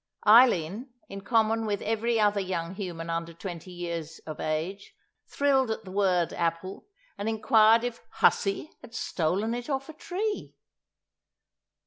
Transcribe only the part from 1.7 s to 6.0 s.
every other young human under twenty years of age—thrilled at the